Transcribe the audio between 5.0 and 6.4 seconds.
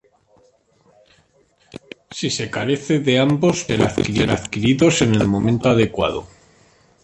en el momento adecuado.